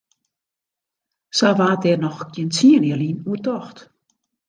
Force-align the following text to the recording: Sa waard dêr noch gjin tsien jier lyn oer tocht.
Sa 1.37 1.49
waard 1.57 1.79
dêr 1.83 1.99
noch 2.01 2.21
gjin 2.33 2.49
tsien 2.53 2.83
jier 2.85 2.99
lyn 3.01 3.23
oer 3.29 3.39
tocht. 3.45 3.77